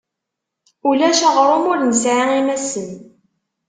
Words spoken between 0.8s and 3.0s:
Ulac aɣrum ur nesɛi imassen.